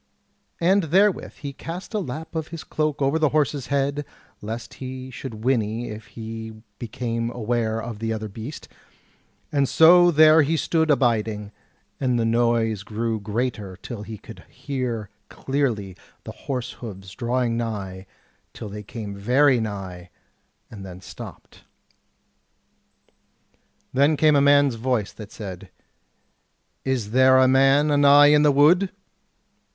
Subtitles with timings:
[0.59, 4.03] And therewith he cast a lap of his cloak over the horse's head,
[4.41, 8.67] lest he should whinny if he became aware of the other beast;
[9.51, 11.51] and so there he stood abiding,
[11.99, 18.07] and the noise grew greater till he could hear clearly the horse hoofs drawing nigh,
[18.53, 20.09] till they came very nigh,
[20.71, 21.63] and then stopped.
[23.93, 25.69] Then came a man's voice that said:
[26.83, 28.89] "Is there a man anigh in the wood?"